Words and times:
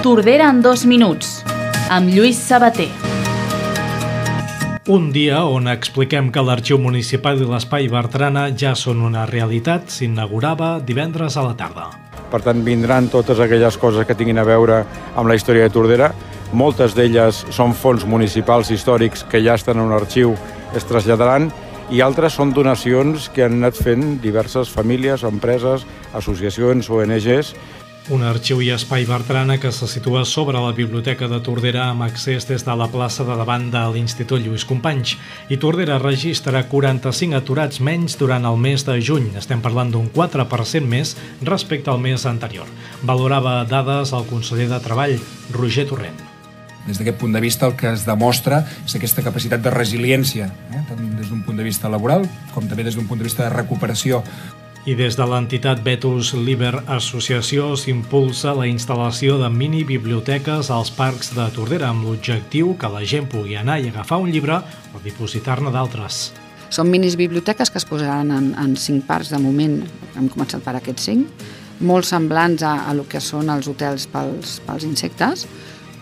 Tordera 0.00 0.48
en 0.48 0.62
dos 0.64 0.86
minuts, 0.88 1.42
amb 1.92 2.08
Lluís 2.08 2.38
Sabater. 2.40 2.86
Un 4.88 5.10
dia 5.12 5.42
on 5.44 5.68
expliquem 5.68 6.30
que 6.32 6.40
l'Arxiu 6.40 6.78
Municipal 6.80 7.36
i 7.36 7.44
l'Espai 7.44 7.90
Bertrana 7.92 8.46
ja 8.56 8.72
són 8.72 9.02
una 9.04 9.26
realitat 9.28 9.92
s'inaugurava 9.92 10.78
divendres 10.80 11.36
a 11.36 11.44
la 11.44 11.52
tarda. 11.58 11.90
Per 12.32 12.40
tant, 12.40 12.64
vindran 12.64 13.10
totes 13.12 13.44
aquelles 13.44 13.76
coses 13.76 14.08
que 14.08 14.16
tinguin 14.16 14.40
a 14.40 14.46
veure 14.48 14.86
amb 15.12 15.28
la 15.28 15.36
història 15.36 15.68
de 15.68 15.74
Tordera. 15.74 16.14
Moltes 16.56 16.96
d'elles 16.96 17.44
són 17.52 17.76
fons 17.76 18.08
municipals 18.08 18.72
històrics 18.72 19.26
que 19.28 19.44
ja 19.44 19.58
estan 19.60 19.82
en 19.82 19.90
un 19.90 19.98
arxiu, 20.00 20.32
es 20.72 20.88
traslladaran, 20.88 21.50
i 21.90 22.00
altres 22.00 22.36
són 22.38 22.52
donacions 22.54 23.28
que 23.34 23.42
han 23.44 23.56
anat 23.58 23.76
fent 23.76 24.20
diverses 24.22 24.70
famílies, 24.70 25.24
empreses, 25.26 25.84
associacions, 26.14 26.88
ONGs, 26.88 27.52
un 28.08 28.22
arxiu 28.24 28.62
i 28.64 28.70
espai 28.72 29.04
Bertrana 29.04 29.58
que 29.60 29.70
se 29.72 29.86
situa 29.86 30.24
sobre 30.24 30.58
la 30.58 30.72
Biblioteca 30.72 31.28
de 31.28 31.40
Tordera 31.44 31.84
amb 31.90 32.06
accés 32.06 32.46
des 32.48 32.64
de 32.64 32.74
la 32.76 32.88
plaça 32.88 33.26
de 33.28 33.36
davant 33.36 33.68
de 33.70 33.82
l'Institut 33.92 34.40
Lluís 34.40 34.64
Companys. 34.64 35.16
I 35.52 35.58
Tordera 35.60 35.98
registra 36.00 36.64
45 36.64 37.36
aturats 37.36 37.80
menys 37.80 38.16
durant 38.18 38.48
el 38.48 38.56
mes 38.56 38.86
de 38.88 38.96
juny. 39.04 39.28
Estem 39.36 39.60
parlant 39.60 39.92
d'un 39.92 40.08
4% 40.08 40.88
més 40.88 41.14
respecte 41.42 41.92
al 41.92 42.00
mes 42.00 42.24
anterior. 42.26 42.66
Valorava 43.02 43.60
dades 43.68 44.14
el 44.16 44.26
conseller 44.30 44.70
de 44.72 44.80
Treball, 44.80 45.18
Roger 45.52 45.86
Torrent. 45.90 46.16
Des 46.86 46.96
d'aquest 46.96 47.18
punt 47.20 47.36
de 47.36 47.42
vista 47.44 47.68
el 47.68 47.76
que 47.76 47.92
es 47.92 48.06
demostra 48.08 48.62
és 48.86 48.96
aquesta 48.96 49.22
capacitat 49.22 49.60
de 49.60 49.70
resiliència, 49.70 50.48
eh? 50.72 50.80
tant 50.88 51.04
des 51.18 51.28
d'un 51.28 51.44
punt 51.44 51.60
de 51.60 51.66
vista 51.66 51.92
laboral 51.92 52.24
com 52.54 52.64
també 52.66 52.86
des 52.86 52.96
d'un 52.96 53.06
punt 53.06 53.20
de 53.20 53.28
vista 53.28 53.44
de 53.44 53.52
recuperació 53.52 54.24
i 54.88 54.94
des 54.96 55.16
de 55.16 55.24
l'entitat 55.28 55.82
Betus 55.84 56.32
Liber 56.32 56.72
Associació 56.88 57.74
s'impulsa 57.76 58.54
la 58.56 58.64
instal·lació 58.70 59.36
de 59.42 59.50
mini 59.52 59.82
biblioteques 59.84 60.70
als 60.72 60.88
parcs 60.96 61.34
de 61.36 61.44
Tordera 61.52 61.90
amb 61.92 62.06
l'objectiu 62.08 62.72
que 62.80 62.88
la 62.88 63.02
gent 63.04 63.28
pugui 63.28 63.58
anar 63.60 63.76
i 63.80 63.90
agafar 63.90 64.20
un 64.24 64.30
llibre 64.32 64.56
o 64.94 65.02
dipositar-ne 65.04 65.72
d'altres. 65.74 66.30
Són 66.72 66.88
minis 66.88 67.18
biblioteques 67.20 67.68
que 67.68 67.80
es 67.82 67.84
posaran 67.84 68.30
en, 68.32 68.52
en 68.56 68.76
cinc 68.78 69.04
parcs 69.04 69.34
de 69.34 69.42
moment, 69.42 69.82
hem 70.16 70.30
començat 70.32 70.64
per 70.64 70.78
aquests 70.78 71.10
cinc, 71.10 71.44
molt 71.80 72.08
semblants 72.08 72.64
a, 72.64 72.86
a 72.88 72.96
lo 72.96 73.04
que 73.08 73.20
són 73.20 73.52
els 73.52 73.68
hotels 73.68 74.08
pels, 74.08 74.60
pels 74.64 74.88
insectes, 74.88 75.44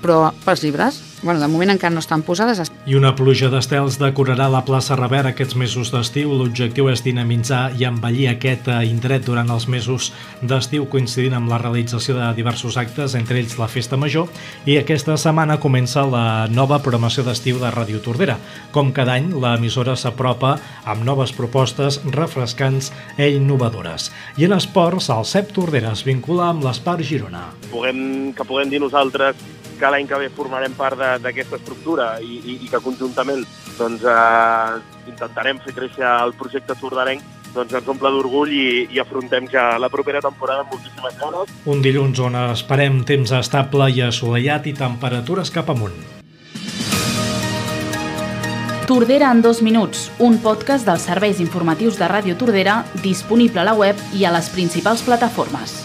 però 0.02 0.28
pels 0.44 0.62
llibres 0.62 1.02
bueno, 1.22 1.40
de 1.40 1.48
moment 1.48 1.70
encara 1.70 1.94
no 1.94 2.00
estan 2.00 2.22
posades. 2.22 2.70
I 2.86 2.96
una 2.96 3.14
pluja 3.16 3.50
d'estels 3.52 3.98
decorarà 4.00 4.48
la 4.50 4.64
plaça 4.64 4.96
Rever 4.96 5.24
aquests 5.28 5.56
mesos 5.58 5.90
d'estiu. 5.92 6.32
L'objectiu 6.36 6.88
és 6.92 7.02
dinamitzar 7.04 7.74
i 7.78 7.86
embellir 7.88 8.28
aquest 8.30 8.68
eh, 8.70 8.78
indret 8.88 9.26
durant 9.26 9.50
els 9.52 9.68
mesos 9.68 10.12
d'estiu, 10.42 10.86
coincidint 10.90 11.36
amb 11.38 11.50
la 11.50 11.60
realització 11.60 12.16
de 12.16 12.30
diversos 12.38 12.78
actes, 12.80 13.16
entre 13.18 13.40
ells 13.40 13.58
la 13.60 13.68
Festa 13.68 13.98
Major, 14.00 14.28
i 14.66 14.78
aquesta 14.78 15.18
setmana 15.20 15.58
comença 15.60 16.06
la 16.06 16.46
nova 16.48 16.80
programació 16.84 17.26
d'estiu 17.26 17.60
de 17.62 17.72
Ràdio 17.74 18.00
Tordera. 18.04 18.38
Com 18.72 18.92
cada 18.96 19.18
any, 19.18 19.32
l'emissora 19.34 19.96
s'apropa 19.96 20.56
amb 20.88 21.04
noves 21.04 21.34
propostes 21.36 22.00
refrescants 22.14 22.92
i 23.18 23.34
innovadores. 23.36 24.10
I 24.38 24.48
en 24.48 24.56
esports, 24.56 25.10
el 25.12 25.26
CEP 25.28 25.52
Tordera 25.56 25.92
es 25.92 26.04
vincula 26.06 26.52
amb 26.52 26.64
l'Espar 26.64 26.98
Girona. 27.02 27.48
Puguem, 27.72 28.32
que 28.32 28.46
puguem 28.48 28.70
dir 28.72 28.80
nosaltres 28.82 29.57
que 29.78 29.90
l'any 29.90 30.06
que 30.10 30.18
ve 30.20 30.28
formarem 30.34 30.74
part 30.76 30.98
d'aquesta 31.22 31.56
estructura 31.60 32.16
i, 32.20 32.40
i, 32.42 32.58
i 32.66 32.70
que 32.70 32.82
conjuntament 32.84 33.44
doncs, 33.78 34.04
eh, 34.04 34.78
intentarem 35.08 35.60
fer 35.64 35.74
créixer 35.76 36.06
el 36.08 36.34
projecte 36.38 36.76
Tordarenc 36.80 37.34
doncs 37.54 37.72
ens 37.78 37.88
omple 37.88 38.10
d'orgull 38.12 38.52
i, 38.52 38.68
i 38.92 39.00
afrontem 39.00 39.48
ja 39.50 39.70
la 39.80 39.90
propera 39.92 40.20
temporada 40.24 40.64
amb 40.64 40.74
moltíssimes 40.74 41.16
ganes. 41.20 41.56
Un 41.66 41.82
dilluns 41.84 42.20
on 42.20 42.36
esperem 42.50 43.02
temps 43.08 43.32
estable 43.38 43.90
i 43.94 44.04
assolellat 44.04 44.68
i 44.68 44.76
temperatures 44.76 45.52
cap 45.54 45.72
amunt. 45.74 45.98
Tordera 48.88 49.28
en 49.34 49.42
dos 49.44 49.60
minuts, 49.60 50.06
un 50.18 50.38
podcast 50.40 50.88
dels 50.88 51.04
serveis 51.04 51.42
informatius 51.44 52.00
de 52.00 52.08
Ràdio 52.08 52.38
Tordera 52.40 52.80
disponible 53.04 53.60
a 53.60 53.68
la 53.68 53.76
web 53.76 54.00
i 54.16 54.24
a 54.24 54.32
les 54.32 54.48
principals 54.48 55.04
plataformes. 55.04 55.82